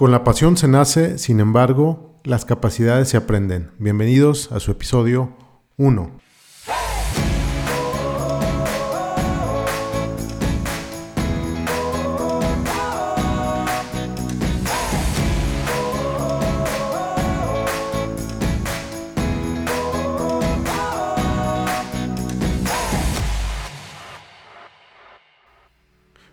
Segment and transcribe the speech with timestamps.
[0.00, 3.72] Con la pasión se nace, sin embargo, las capacidades se aprenden.
[3.76, 5.36] Bienvenidos a su episodio
[5.76, 6.18] 1.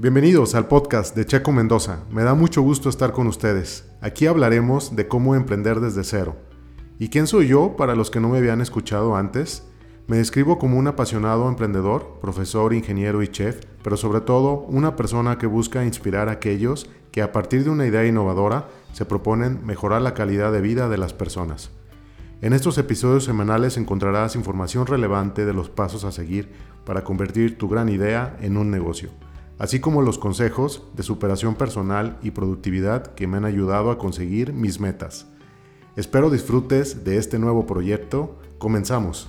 [0.00, 2.04] Bienvenidos al podcast de Checo Mendoza.
[2.12, 3.84] Me da mucho gusto estar con ustedes.
[4.00, 6.36] Aquí hablaremos de cómo emprender desde cero.
[7.00, 9.64] ¿Y quién soy yo para los que no me habían escuchado antes?
[10.06, 15.36] Me describo como un apasionado emprendedor, profesor, ingeniero y chef, pero sobre todo una persona
[15.36, 20.00] que busca inspirar a aquellos que a partir de una idea innovadora se proponen mejorar
[20.00, 21.72] la calidad de vida de las personas.
[22.40, 26.52] En estos episodios semanales encontrarás información relevante de los pasos a seguir
[26.84, 29.10] para convertir tu gran idea en un negocio
[29.58, 34.52] así como los consejos de superación personal y productividad que me han ayudado a conseguir
[34.52, 35.26] mis metas.
[35.96, 38.38] Espero disfrutes de este nuevo proyecto.
[38.58, 39.28] Comenzamos.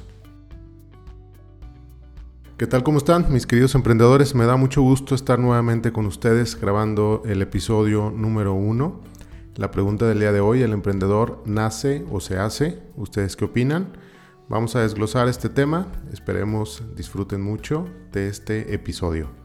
[2.58, 2.84] ¿Qué tal?
[2.84, 4.36] ¿Cómo están mis queridos emprendedores?
[4.36, 9.00] Me da mucho gusto estar nuevamente con ustedes grabando el episodio número uno.
[9.56, 12.84] La pregunta del día de hoy, ¿el emprendedor nace o se hace?
[12.98, 13.94] ¿Ustedes qué opinan?
[14.50, 15.88] Vamos a desglosar este tema.
[16.12, 19.39] Esperemos disfruten mucho de este episodio.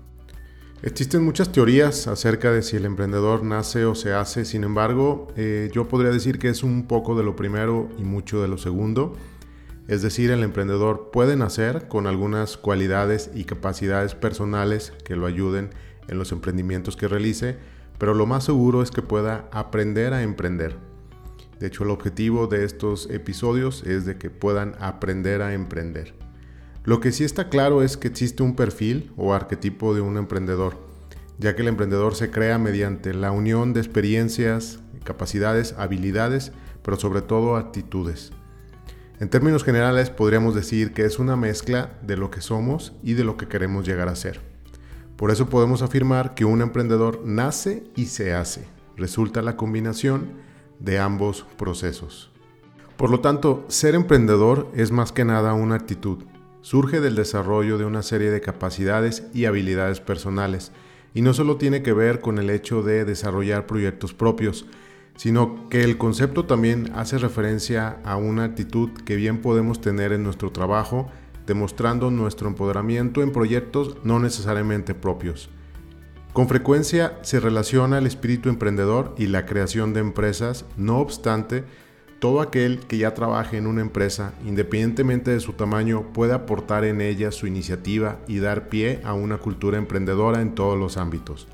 [0.82, 5.70] Existen muchas teorías acerca de si el emprendedor nace o se hace, sin embargo, eh,
[5.72, 9.14] yo podría decir que es un poco de lo primero y mucho de lo segundo.
[9.88, 15.70] Es decir, el emprendedor puede nacer con algunas cualidades y capacidades personales que lo ayuden
[16.08, 17.56] en los emprendimientos que realice,
[17.98, 20.76] pero lo más seguro es que pueda aprender a emprender.
[21.60, 26.14] De hecho, el objetivo de estos episodios es de que puedan aprender a emprender.
[26.84, 30.76] Lo que sí está claro es que existe un perfil o arquetipo de un emprendedor,
[31.38, 37.22] ya que el emprendedor se crea mediante la unión de experiencias, capacidades, habilidades, pero sobre
[37.22, 38.32] todo actitudes.
[39.18, 43.24] En términos generales podríamos decir que es una mezcla de lo que somos y de
[43.24, 44.42] lo que queremos llegar a ser.
[45.16, 48.66] Por eso podemos afirmar que un emprendedor nace y se hace.
[48.98, 50.32] Resulta la combinación
[50.80, 52.30] de ambos procesos.
[52.98, 56.24] Por lo tanto, ser emprendedor es más que nada una actitud,
[56.64, 60.72] surge del desarrollo de una serie de capacidades y habilidades personales,
[61.12, 64.64] y no solo tiene que ver con el hecho de desarrollar proyectos propios,
[65.14, 70.22] sino que el concepto también hace referencia a una actitud que bien podemos tener en
[70.22, 71.10] nuestro trabajo,
[71.46, 75.50] demostrando nuestro empoderamiento en proyectos no necesariamente propios.
[76.32, 81.64] Con frecuencia se relaciona el espíritu emprendedor y la creación de empresas, no obstante,
[82.24, 87.02] todo aquel que ya trabaje en una empresa, independientemente de su tamaño, puede aportar en
[87.02, 91.48] ella su iniciativa y dar pie a una cultura emprendedora en todos los ámbitos.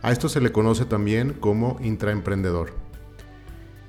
[0.00, 2.72] A esto se le conoce también como intraemprendedor.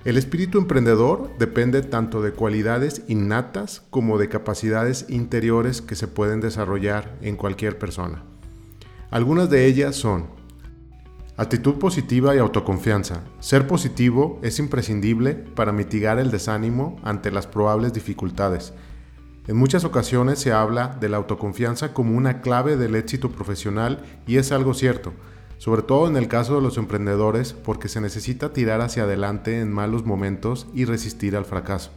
[0.04, 6.42] El espíritu emprendedor depende tanto de cualidades innatas como de capacidades interiores que se pueden
[6.42, 8.26] desarrollar en cualquier persona.
[9.12, 10.37] Algunas de ellas son
[11.40, 13.24] Actitud positiva y autoconfianza.
[13.40, 18.74] Ser positivo es imprescindible para mitigar el desánimo ante las probables dificultades.
[19.46, 24.38] En muchas ocasiones se habla de la autoconfianza como una clave del éxito profesional y
[24.38, 25.14] es algo cierto,
[25.60, 29.72] sobre todo en el caso de los emprendedores porque se necesita tirar hacia adelante en
[29.72, 31.92] malos momentos y resistir al fracaso.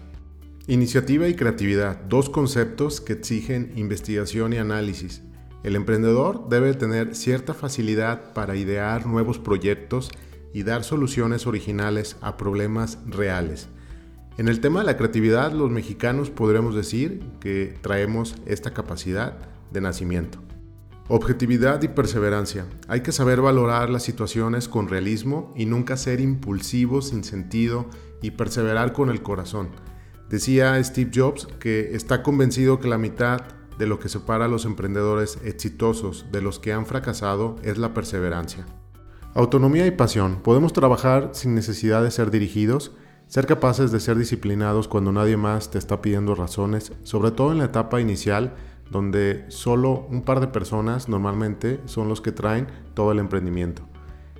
[0.66, 5.22] Iniciativa y creatividad, dos conceptos que exigen investigación y análisis.
[5.62, 10.10] El emprendedor debe tener cierta facilidad para idear nuevos proyectos
[10.54, 13.68] y dar soluciones originales a problemas reales.
[14.38, 19.36] En el tema de la creatividad, los mexicanos podremos decir que traemos esta capacidad
[19.70, 20.38] de nacimiento.
[21.08, 22.64] Objetividad y perseverancia.
[22.88, 27.90] Hay que saber valorar las situaciones con realismo y nunca ser impulsivo sin sentido
[28.22, 29.70] y perseverar con el corazón.
[30.30, 33.42] Decía Steve Jobs que está convencido que la mitad
[33.80, 37.94] de lo que separa a los emprendedores exitosos de los que han fracasado es la
[37.94, 38.66] perseverancia.
[39.34, 40.36] Autonomía y pasión.
[40.42, 42.92] Podemos trabajar sin necesidad de ser dirigidos,
[43.26, 47.58] ser capaces de ser disciplinados cuando nadie más te está pidiendo razones, sobre todo en
[47.58, 48.54] la etapa inicial
[48.90, 53.88] donde solo un par de personas normalmente son los que traen todo el emprendimiento.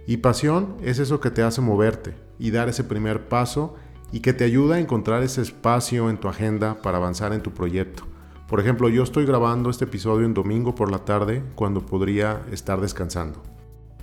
[0.06, 3.75] Y pasión es eso que te hace moverte y dar ese primer paso
[4.12, 7.52] y que te ayuda a encontrar ese espacio en tu agenda para avanzar en tu
[7.52, 8.09] proyecto.
[8.50, 12.81] Por ejemplo, yo estoy grabando este episodio en domingo por la tarde cuando podría estar
[12.81, 13.41] descansando.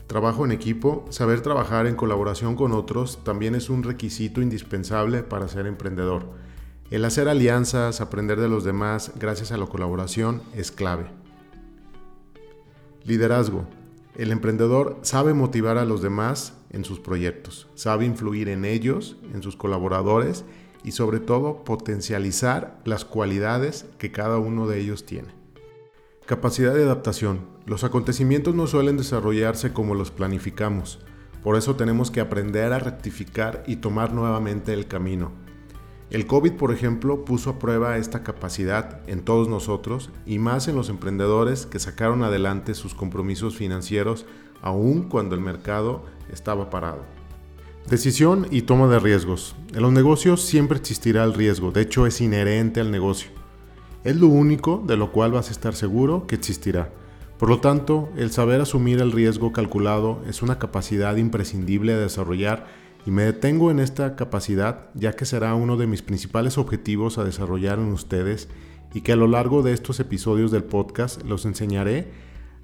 [0.08, 5.50] Trabajo en equipo, saber trabajar en colaboración con otros también es un requisito indispensable para
[5.50, 6.30] ser emprendedor.
[6.92, 11.08] El hacer alianzas, aprender de los demás gracias a la colaboración es clave.
[13.04, 13.68] Liderazgo.
[14.16, 19.44] El emprendedor sabe motivar a los demás en sus proyectos, sabe influir en ellos, en
[19.44, 20.46] sus colaboradores
[20.88, 25.36] y sobre todo potencializar las cualidades que cada uno de ellos tiene.
[26.26, 27.42] Capacidad de adaptación.
[27.66, 31.00] Los acontecimientos no suelen desarrollarse como los planificamos,
[31.44, 35.34] por eso tenemos que aprender a rectificar y tomar nuevamente el camino.
[36.10, 40.78] El COVID, por ejemplo, puso a prueba esta capacidad en todos nosotros y más en
[40.78, 44.26] los emprendedores que sacaron adelante sus compromisos financieros
[44.62, 47.17] aun cuando el mercado estaba parado.
[47.90, 49.56] Decisión y toma de riesgos.
[49.74, 53.30] En los negocios siempre existirá el riesgo, de hecho es inherente al negocio.
[54.04, 56.92] Es lo único de lo cual vas a estar seguro que existirá.
[57.40, 62.68] Por lo tanto, el saber asumir el riesgo calculado es una capacidad imprescindible de desarrollar
[63.06, 67.24] y me detengo en esta capacidad ya que será uno de mis principales objetivos a
[67.24, 68.50] desarrollar en ustedes
[68.94, 72.12] y que a lo largo de estos episodios del podcast los enseñaré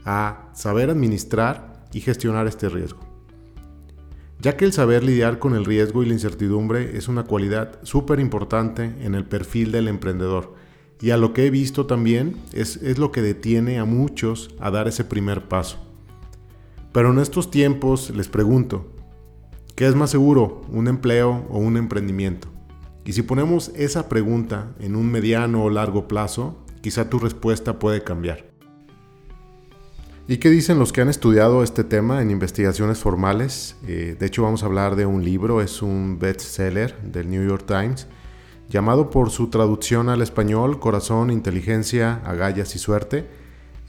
[0.03, 3.12] a saber administrar y gestionar este riesgo.
[4.43, 8.19] Ya que el saber lidiar con el riesgo y la incertidumbre es una cualidad súper
[8.19, 10.53] importante en el perfil del emprendedor
[11.01, 14.69] y a lo que he visto también es, es lo que detiene a muchos a
[14.69, 15.77] dar ese primer paso.
[16.91, 18.93] Pero en estos tiempos les pregunto,
[19.75, 22.47] ¿Qué es más seguro, un empleo o un emprendimiento?
[23.05, 28.03] Y si ponemos esa pregunta en un mediano o largo plazo, quizá tu respuesta puede
[28.03, 28.52] cambiar.
[30.25, 33.75] ¿Y qué dicen los que han estudiado este tema en investigaciones formales?
[33.85, 37.65] Eh, de hecho vamos a hablar de un libro, es un bestseller del New York
[37.67, 38.07] Times,
[38.69, 43.27] llamado por su traducción al español Corazón, Inteligencia, Agallas y Suerte.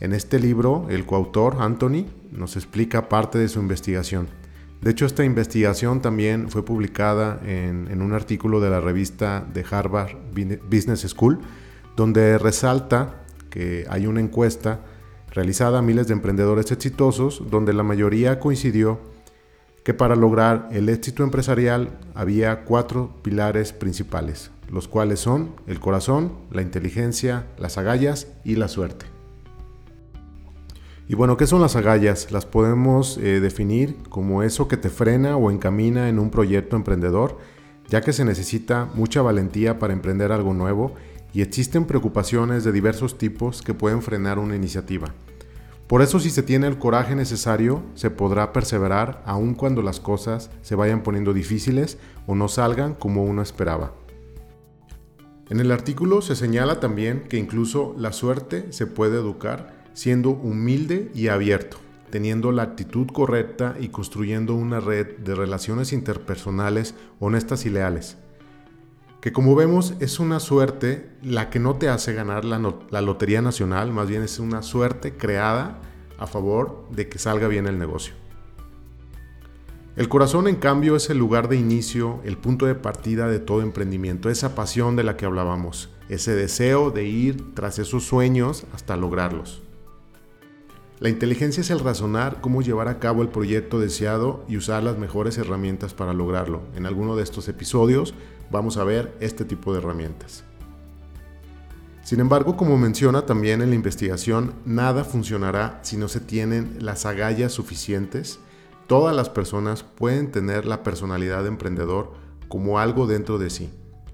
[0.01, 4.27] En este libro, el coautor, Anthony, nos explica parte de su investigación.
[4.81, 10.17] De hecho, esta investigación también fue publicada en, un artículo de la revista de Harvard
[10.69, 11.39] Business School,
[11.95, 14.81] donde resalta que hay una encuesta
[15.35, 18.99] realizada a miles de emprendedores exitosos, donde la mayoría coincidió
[19.83, 26.31] que para lograr el éxito empresarial había cuatro pilares principales, los cuales son el corazón,
[26.51, 29.05] la inteligencia, las agallas y la suerte.
[31.07, 32.31] Y bueno, ¿qué son las agallas?
[32.31, 37.37] Las podemos eh, definir como eso que te frena o encamina en un proyecto emprendedor,
[37.89, 40.95] ya que se necesita mucha valentía para emprender algo nuevo
[41.35, 45.13] y existen preocupaciones de diversos tipos que pueden frenar una iniciativa.
[45.85, 50.49] Por eso si se tiene el coraje necesario, se podrá perseverar aun cuando las cosas
[50.61, 53.91] se vayan poniendo difíciles o no salgan como uno esperaba.
[55.49, 61.11] En el artículo se señala también que incluso la suerte se puede educar siendo humilde
[61.13, 61.77] y abierto,
[62.11, 68.15] teniendo la actitud correcta y construyendo una red de relaciones interpersonales honestas y leales.
[69.25, 72.61] Que como vemos es una suerte la que no te hace ganar la,
[72.91, 75.81] la Lotería Nacional, más bien es una suerte creada
[76.19, 78.13] a favor de que salga bien el negocio.
[79.95, 83.63] El corazón, en cambio, es el lugar de inicio, el punto de partida de todo
[83.63, 88.95] emprendimiento, esa pasión de la que hablábamos, ese deseo de ir tras esos sueños hasta
[88.95, 89.64] lograrlos.
[90.99, 94.97] La inteligencia es el razonar cómo llevar a cabo el proyecto deseado y usar las
[94.97, 96.61] mejores herramientas para lograrlo.
[96.73, 98.13] En alguno de estos episodios
[98.49, 100.45] vamos a ver este tipo de herramientas.
[102.01, 107.05] Sin embargo, como menciona también en la investigación, nada funcionará si no se tienen las
[107.05, 108.39] agallas suficientes.
[108.87, 112.13] Todas las personas pueden tener la personalidad de emprendedor
[112.47, 113.69] como algo dentro de sí.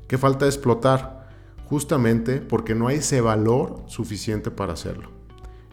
[0.07, 1.29] ¿Qué falta explotar?
[1.65, 5.20] Justamente porque no hay ese valor suficiente para hacerlo.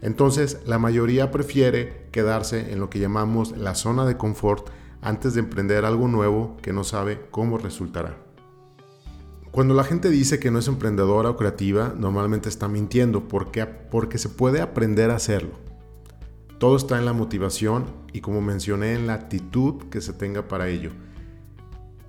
[0.01, 4.69] Entonces, la mayoría prefiere quedarse en lo que llamamos la zona de confort
[5.03, 8.17] antes de emprender algo nuevo que no sabe cómo resultará.
[9.51, 14.19] Cuando la gente dice que no es emprendedora o creativa, normalmente está mintiendo porque, porque
[14.19, 15.53] se puede aprender a hacerlo.
[16.59, 20.69] Todo está en la motivación y como mencioné en la actitud que se tenga para
[20.69, 20.91] ello.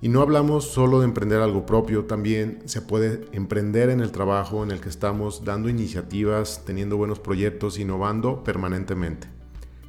[0.02, 4.64] Y no hablamos solo de emprender algo propio, también se puede emprender en el trabajo
[4.64, 9.28] en el que estamos dando iniciativas, teniendo buenos proyectos, innovando permanentemente.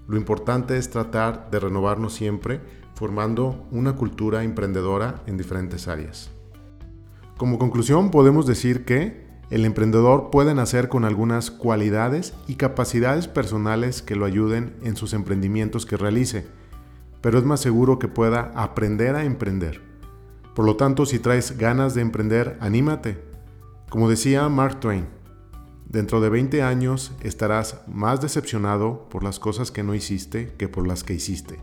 [0.10, 2.60] Lo importante es tratar de renovarnos siempre,
[2.94, 6.30] formando una cultura emprendedora en diferentes áreas.
[7.38, 14.02] Como conclusión, podemos decir que el emprendedor puede nacer con algunas cualidades y capacidades personales
[14.02, 16.46] que lo ayuden en sus emprendimientos que realice,
[17.22, 19.91] pero es más seguro que pueda aprender a emprender
[20.56, 23.18] por lo tanto, si traes ganas de emprender, anímate.
[23.90, 25.06] Como decía Mark Twain,
[25.88, 30.88] dentro de 20 años estarás más decepcionado por las cosas que no hiciste que por
[30.88, 31.60] las que hiciste.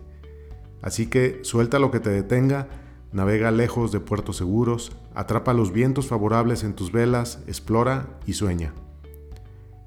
[0.80, 2.68] Así que suelta lo que te detenga,
[3.12, 8.72] navega lejos de puertos seguros, atrapa los vientos favorables en tus velas, explora y sueña.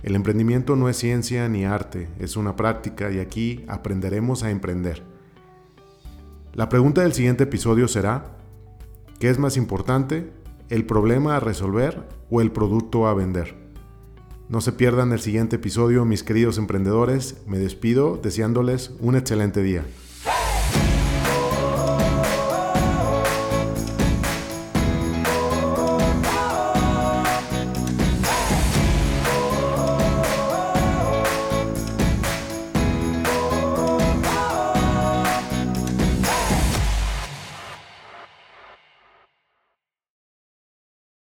[0.03, 5.03] El emprendimiento no es ciencia ni arte, es una práctica y aquí aprenderemos a emprender.
[6.53, 8.40] La pregunta del siguiente episodio será,
[9.21, 10.33] ¿qué es más importante,
[10.69, 13.55] el problema a resolver o el producto a vender?
[14.49, 17.37] No se pierdan el siguiente episodio, mis queridos emprendedores.
[17.45, 19.85] Me despido deseándoles un excelente día.